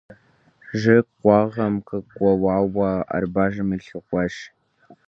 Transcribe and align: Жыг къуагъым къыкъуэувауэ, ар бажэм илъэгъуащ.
Жыг 0.79 1.05
къуагъым 1.19 1.75
къыкъуэувауэ, 1.87 2.89
ар 3.15 3.25
бажэм 3.33 3.69
илъэгъуащ. 3.75 4.35